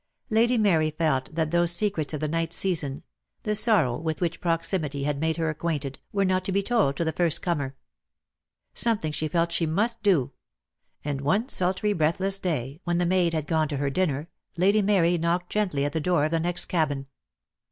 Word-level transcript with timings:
Lady 0.31 0.57
Mary 0.57 0.89
felt 0.89 1.29
that 1.35 1.51
those 1.51 1.71
secrets 1.71 2.11
of 2.11 2.19
the 2.21 2.27
night 2.27 2.51
season, 2.53 3.03
the 3.43 3.53
sorrow 3.53 3.95
with 3.99 4.19
which 4.19 4.41
proximity 4.41 5.03
had 5.03 5.19
made 5.19 5.37
her 5.37 5.47
acquainted, 5.47 5.99
were 6.11 6.25
not 6.25 6.43
to 6.43 6.51
be 6.51 6.63
told 6.63 6.97
ta 6.97 7.03
the 7.03 7.11
first 7.11 7.43
comer. 7.43 7.75
Something 8.73 9.11
she 9.11 9.27
felt 9.27 9.51
she 9.51 9.67
must 9.67 10.01
do; 10.01 10.31
and 11.05 11.21
one 11.21 11.49
sultry 11.49 11.93
breathless 11.93 12.39
day, 12.39 12.79
when 12.83 12.97
the 12.97 13.05
maid 13.05 13.35
had 13.35 13.45
gone 13.45 13.67
to 13.67 13.77
her 13.77 13.91
dinner. 13.91 14.27
Lady 14.57 14.81
Mary 14.81 15.19
knocked 15.19 15.51
gently 15.51 15.85
at 15.85 15.93
the 15.93 16.01
door 16.01 16.25
of 16.25 16.31
the 16.31 16.39
next 16.39 16.65
cabin. 16.65 17.05